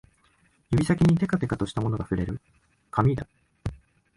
[0.71, 2.41] 指先にてかてかとしたものが触れる、
[2.89, 3.27] 紙だ